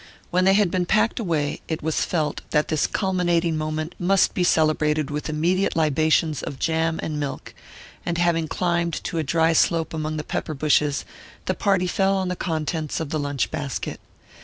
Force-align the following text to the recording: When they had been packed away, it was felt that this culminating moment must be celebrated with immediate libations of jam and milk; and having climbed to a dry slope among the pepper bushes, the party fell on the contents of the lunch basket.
When 0.31 0.45
they 0.45 0.53
had 0.55 0.71
been 0.71 0.87
packed 0.87 1.19
away, 1.19 1.61
it 1.67 1.83
was 1.83 2.03
felt 2.03 2.41
that 2.49 2.69
this 2.69 2.87
culminating 2.87 3.55
moment 3.55 3.93
must 3.99 4.33
be 4.33 4.43
celebrated 4.43 5.11
with 5.11 5.29
immediate 5.29 5.75
libations 5.75 6.41
of 6.41 6.57
jam 6.57 6.99
and 7.03 7.19
milk; 7.19 7.53
and 8.03 8.17
having 8.17 8.47
climbed 8.47 8.95
to 9.03 9.19
a 9.19 9.23
dry 9.23 9.53
slope 9.53 9.93
among 9.93 10.17
the 10.17 10.23
pepper 10.23 10.55
bushes, 10.55 11.05
the 11.45 11.53
party 11.53 11.85
fell 11.85 12.17
on 12.17 12.29
the 12.29 12.35
contents 12.35 12.99
of 12.99 13.11
the 13.11 13.19
lunch 13.19 13.51
basket. 13.51 13.99